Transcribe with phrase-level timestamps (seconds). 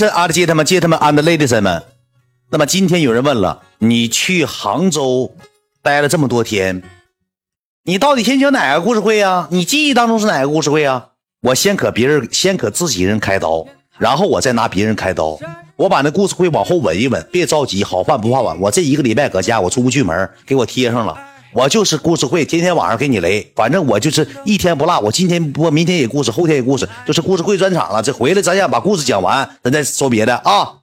[0.00, 1.82] 这阿的接他们接他们安的 ladies 们，
[2.50, 5.36] 那么今天有人问了，你去杭州
[5.82, 6.82] 待了这么多天，
[7.84, 9.46] 你到底先讲哪个故事会啊？
[9.50, 11.08] 你记忆当中是哪个故事会啊？
[11.42, 13.66] 我先可别人先可自己人开刀，
[13.98, 15.38] 然后我再拿别人开刀，
[15.76, 18.58] 我把那故事会往后稳一稳，别着急，好饭不怕晚。
[18.58, 21.14] 我这一个礼拜搁家，我出不去门，给我贴上了。
[21.52, 25.00] 我就是故事会，天天晚上给你雷，反正我就是一天不落。
[25.00, 28.02] 我今天播，明天也故事，后天也故事，就是故事会专场了。
[28.02, 30.74] 这回来咱想把故事讲完，咱再说别的啊。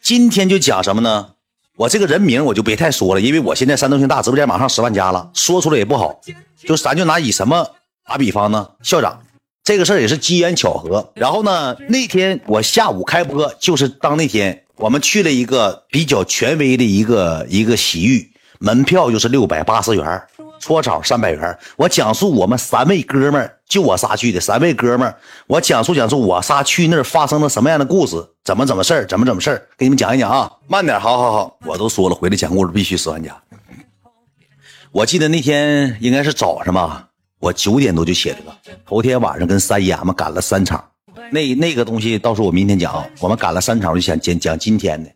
[0.00, 1.30] 今天就讲什么呢？
[1.76, 6.20] 我这个人名我就别太说了，因为我现在山东星大直播间马上十万加了，说出来也不好。
[6.64, 7.70] 就咱就拿以什么
[8.06, 8.68] 打比方呢？
[8.82, 9.20] 校长，
[9.64, 11.10] 这个事儿也是机缘巧合。
[11.14, 18.29] 然后呢，那天我下午开播，就是当那天我们去了一个比较权威的一个一个洗浴。
[18.62, 20.22] 门票就是六百八十元，
[20.58, 21.58] 搓澡三百元。
[21.76, 24.38] 我讲述我们三位哥们儿，就我仨去的。
[24.38, 30.52] 三位哥们儿，我讲述讲述我仨去那儿发生了什么样的故事，怎么怎么事儿，怎么怎么事儿，给你们讲一讲啊。
[30.68, 33.34] 慢点，好好好，我都说了，回来讲故事必须十万加。
[34.92, 38.54] 我记得那天应该是早上吧，我九点多就起来了。
[38.84, 40.84] 头天晚上跟三爷们赶了三场，
[41.30, 43.02] 那那个东西到时候我明天讲。
[43.20, 45.10] 我们赶了三场，就想讲讲今天的。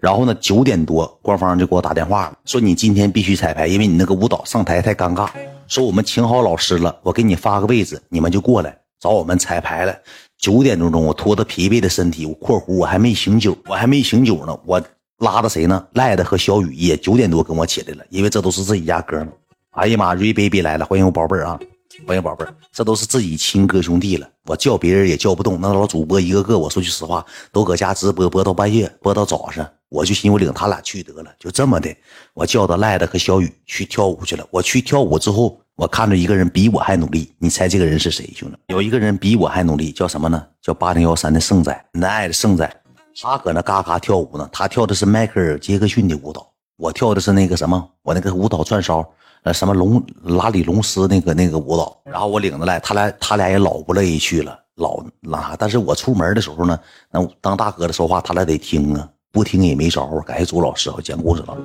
[0.00, 5.28] 然后呢，九点多，官方就给我打电话了，说你今天必须彩排，因为你那个舞蹈上台太尴尬。
[5.68, 9.94] 说我们请好老师了，我给你发个位置，你们就过来找我们彩排了。
[10.38, 14.82] 九点多钟，我拖着疲惫的身体，我（括弧）我还没醒酒，我还没醒酒呢，我
[15.18, 15.86] 拉着谁呢？
[15.92, 19.28] 赖的和小雨也九点多跟我起来了，因为这都是自己家哥们。
[19.72, 21.60] 哎呀妈，瑞 baby 来了，欢迎我宝贝儿啊！
[22.06, 25.60] 欢迎宝贝儿，这都是自己亲哥兄弟了，我叫别人也叫不动。
[25.60, 29.68] 那老主播一个个，我说句实话，都搁家直播播到半夜，播到早上。
[29.90, 31.94] 我就寻思我领他俩去得了，就这么的，
[32.32, 34.46] 我叫的赖子和小雨去跳舞去了。
[34.50, 38.56] 我去跳舞之后，我看着一个人比我还努力，你猜这个人是谁，兄弟？
[38.68, 40.46] 有一个人比我还努力，叫什么呢？
[40.62, 42.82] 叫八零幺三的盛仔，恁爱的盛仔，
[43.20, 44.48] 他搁那嘎嘎跳舞呢。
[44.52, 49.04] 他跳的是迈克尔·杰克逊的舞蹈，我跳的是那个什么，我那个舞蹈串烧，
[49.42, 52.00] 呃，什么龙拉里龙斯那个那个舞蹈。
[52.04, 55.56] 然后我领着来，他俩他俩也老不乐意去了，老那啥。
[55.58, 56.78] 但是我出门的时候呢，
[57.10, 59.08] 那当大哥的说话，他俩得听啊。
[59.32, 61.56] 不听也没招感谢朱老师讲故事了，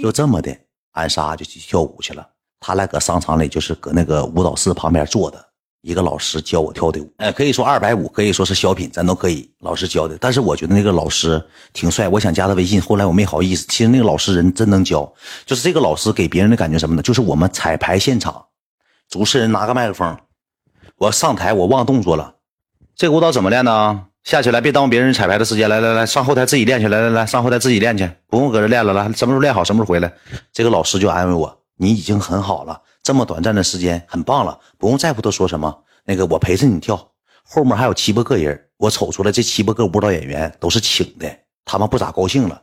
[0.00, 0.56] 就这么的，
[0.92, 2.26] 俺仨就去跳舞去了。
[2.58, 5.44] 他俩搁商场里，就是搁那个舞蹈室旁边坐的，
[5.82, 7.12] 一个老师教我跳的舞。
[7.18, 9.52] 哎，可以说二百五，可以说是小品，咱都可以。
[9.58, 13.66] 老师教的，但是我觉得那个老师挺帅，我想加他微信，后来我没好意思。
[13.68, 15.12] 其实那个老师人真能教，
[15.44, 17.02] 就是这个老师给别人的感觉什么呢？
[17.02, 18.46] 就是我们彩排现场，
[19.08, 20.16] 主持人拿个麦克风，
[20.96, 22.36] 我上台我忘动作了，
[22.94, 24.06] 这个舞蹈怎么练呢？
[24.24, 25.68] 下去来，别耽误别人彩排的时间。
[25.68, 26.86] 来来来，上后台自己练去。
[26.86, 28.92] 来来来，上后台自己练去，不用搁这练了。
[28.92, 30.12] 来，什么时候练好，什么时候回来。
[30.52, 35.76] 这个老师就安慰我：“你已经很好了，这么短暂的时间，很棒了，不用在乎他说什么。
[36.04, 36.96] 那个，我陪着你跳，
[37.42, 38.68] 后面还有七八个人。
[38.76, 41.28] 我瞅出来，这七八个舞蹈演员都是请的，
[41.64, 42.62] 他们不咋高兴了。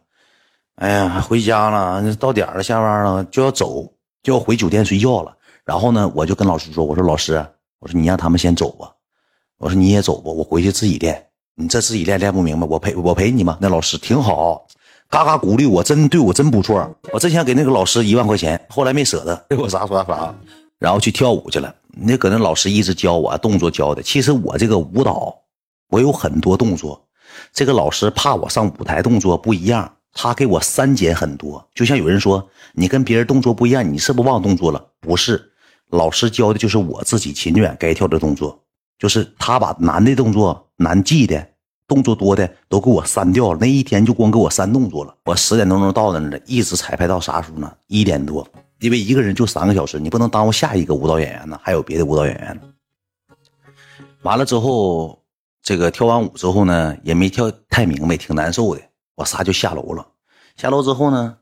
[0.76, 3.84] 哎呀，回家了，到点了，下班了，就要走，
[4.24, 5.36] 就要回酒店睡觉了。
[5.66, 7.46] 然后呢，我就跟老师说：我说老师，
[7.80, 8.90] 我说你让他们先走吧，
[9.58, 11.22] 我说你也走吧，我回去自己练。”
[11.59, 13.58] 你这自己练练不明白，我陪我陪你嘛。
[13.59, 14.66] 那老师挺好，
[15.09, 16.90] 嘎嘎鼓励我，真对我真不错。
[17.12, 20.34] 我真想给那个老师一万块钱，后来没舍得，给 我啥说啥，
[20.80, 21.75] 然后去跳舞去了。
[21.97, 24.02] 那搁那老师一直教我动作教的。
[24.02, 25.36] 其实我这个舞蹈，
[25.90, 27.06] 我有很多动作，
[27.52, 31.68] 这个老师怕我上舞台动作不一样，他给我删减很多。
[31.76, 34.81] 就像有人说你跟别人动作不一样，你是不是忘动作了？
[35.02, 35.52] 不是，
[35.90, 38.64] 老师教的就是我自己勤远该跳的动作。
[39.00, 41.48] 就是他把难的动作、难记的
[41.88, 45.16] 动作多的都给我删掉了，那一天就光给我删动作了。
[45.24, 47.74] 我十点多钟到那了，一直彩排到啥时候呢？
[47.88, 48.48] 一点多，
[48.80, 52.59] 因为一个人就三个小时，你不能耽误下一个舞蹈演员呢，还有别的舞蹈演员。
[54.22, 55.18] 完了之后，
[55.64, 58.82] 这个跳完舞之后呢，也没跳太明白，挺难受的。
[59.16, 60.06] 我仨就下楼了。
[60.58, 61.38] 下楼之后呢，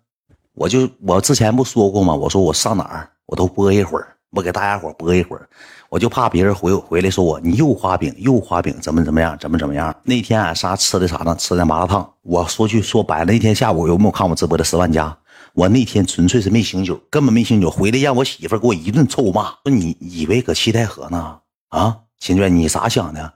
[0.53, 2.13] 我就我之前不说过吗？
[2.13, 4.16] 我说我上哪儿我都播一会儿。
[4.31, 5.47] 我给大家伙播一会儿，
[5.89, 9.95] 我就怕别人回回来说我你又画饼又画饼怎么怎么样怎么怎么样。
[10.03, 11.35] 那天俺仨吃的啥呢？
[11.39, 12.07] 吃的麻辣烫。
[12.23, 15.17] 我说句说白了，那天下午有没有看我直播的十万加？
[15.53, 17.72] 我那天纯粹是没醒酒，根本没醒酒。
[17.72, 21.40] 回来让我媳妇给我一顿臭骂，说你以为搁七台河呢？
[21.69, 23.34] 啊，秦娟，你咋想的？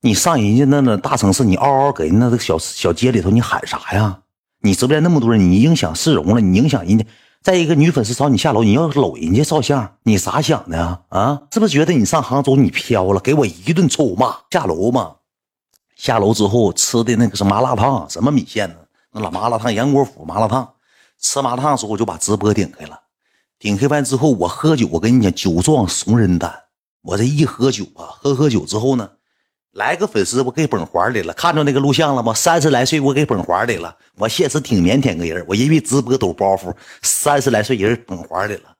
[0.00, 4.18] 你上人家那那大城市，你嗷嗷给人那个小小街里头，你喊啥呀？
[4.62, 7.04] 你直播间那么多人，你影响市容了，你影响人家。
[7.42, 11.00] 再一个女粉丝找你下楼，你要搂人家照相，你咋想的啊？
[11.08, 13.18] 啊，是不是觉得你上杭州你飘了？
[13.18, 14.36] 给我一顿臭骂。
[14.50, 15.16] 下楼嘛，
[15.96, 18.76] 下楼之后吃的那个是麻辣烫，什么米线呢？
[19.10, 20.74] 那老麻辣烫，杨国福麻辣烫。
[21.18, 22.96] 吃麻辣烫的时候我就把直播顶开了，
[23.58, 26.54] 顶开完之后我喝酒，我跟你讲，酒壮怂人胆。
[27.02, 29.10] 我这一喝酒啊，喝喝酒之后呢，
[29.72, 31.32] 来个粉丝，我给捧环里了。
[31.32, 32.34] 看着那个录像了吗？
[32.34, 33.96] 三十来岁，我给捧环里了。
[34.16, 38.74] 我现实挺腼腆个人，我因为直播抖包袱，三十来岁人捧环里了。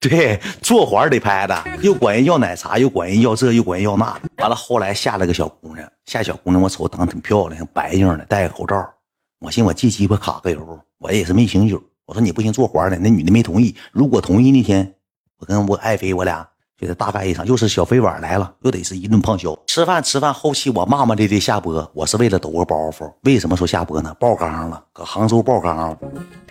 [0.00, 4.20] 对，坐环里拍的， 又管人要奶茶，又管人要这，又管人要那。
[4.38, 8.92] 完了，后来下来个小姑娘，下小姑娘我瞅长得挺漂亮，白净的，戴个口罩。
[9.38, 11.80] 我寻我借鸡巴卡个油，我也是没醒酒。
[12.04, 13.76] 我说你不行坐环里，那女的没同意。
[13.92, 14.92] 如果同意那天，
[15.38, 16.49] 我跟我爱妃我俩。
[16.80, 19.54] 觉得大干一场，又是小飞碗来了，又得是一顿胖削。
[19.66, 23.12] 吃饭吃饭，后期我骂骂咧咧下播，我是为了抖个包袱。
[23.24, 24.14] 为什么说下播呢？
[24.18, 25.98] 爆缸了，搁杭州爆缸了。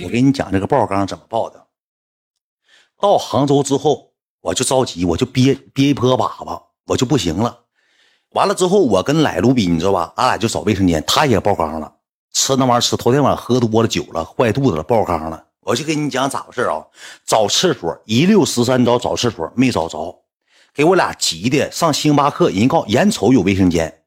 [0.04, 1.66] 我给你讲这个爆缸怎么爆的。
[3.02, 4.12] 到杭州之后，
[4.42, 7.62] 我就着急，我就憋憋一泼粑粑，我就不行了。
[8.34, 10.14] 完了之后，我跟奶卢比，你知道吧？
[10.18, 11.92] 俺俩就找卫生间，他也爆缸了，
[12.34, 15.46] 吃那玩意儿吃，头天晚上喝多了酒了，坏肚子了，爆缸了。
[15.62, 16.82] 我就跟你讲咋回事啊？
[17.28, 20.19] 找厕所一溜十三招找厕所没找着，
[20.80, 24.04] 给我俩急的上星巴克，人告眼瞅有卫生间，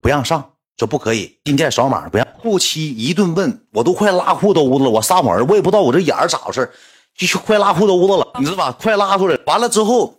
[0.00, 2.24] 不让上，说不可以进店扫码不让。
[2.40, 6.70] 后期一顿问，我都快拉裤兜子了，我撒谎，我也不知道我这眼儿咋回事，
[7.16, 8.70] 就快拉裤兜子了，你知道吧？
[8.70, 9.36] 快拉出来。
[9.46, 10.14] 完了之后，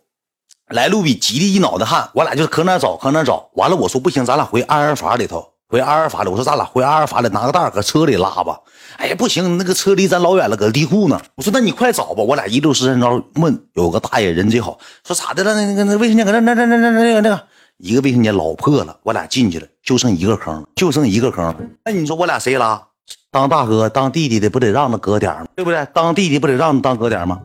[0.67, 3.49] 来路比急的一脑袋汗，我俩就可那找，可那找。
[3.53, 5.52] 完了，我说不行，咱俩回安安法里头。
[5.73, 8.59] 回阿尔法了，我说咱俩回阿尔法了拿个袋搁车里拉吧。
[8.97, 11.19] 哎呀，不行，那个车离咱老远了，搁地库呢。
[11.33, 12.21] 我说那你快找吧。
[12.21, 15.55] 我俩一溜十三招问，有个大爷人贼好，说咋的了？
[15.55, 17.43] 那个那卫生间搁那那那那那那个那个
[17.77, 21.55] 一个卫生间老破了，我俩进去了，就剩一个坑，就剩一个坑。
[21.83, 22.79] 那你说我俩谁拉？
[23.31, 25.47] 当大哥当弟弟的不得让着哥点吗？
[25.55, 25.87] 对不对？
[25.91, 27.39] 当弟弟不得让着当哥点吗？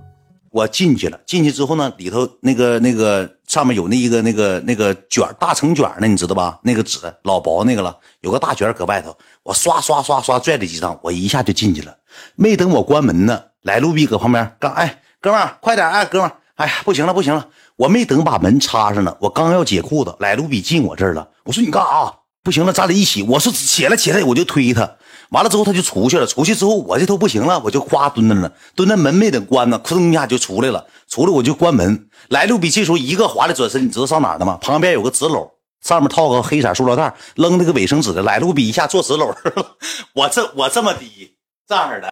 [0.51, 6.59] 我进去了，进去之后呢，里头那个那个上面有那一个那个那个卷大成卷呢，你知道吧？
[6.63, 9.17] 那个纸老薄那个了，有个大卷搁外头。
[9.43, 11.95] 我刷刷刷刷拽了几张，我一下就进去了。
[12.35, 17.47] 没等我关门呢，来路比搁旁边刚哎，哥们儿快点哎，哥们儿哎呀不行了不行了，
[17.77, 21.29] 我没等把门插上呢，我刚要解裤子，来路比进我这儿了。
[21.45, 22.15] 我说你干啥？
[22.43, 23.23] 不行了，咱俩一起。
[23.23, 24.97] 我说起来起来，我就推他。
[25.31, 32.09] 完了之后他就出去了，出去之后我这头不行了，我就夸蹲那了，蹲那门没等关呢，扑通一下就出来了，出来我就关门。
[32.29, 34.59] 来路比这时候一个华丽转身，你知道上哪的吗？
[34.61, 35.51] 旁边有个纸篓，
[35.83, 38.23] 上面套个黑色塑料袋，扔那个卫生纸的。
[38.23, 39.35] 来路比一下坐纸篓，
[40.15, 41.37] 我这我这么低
[41.67, 42.07] 这样的。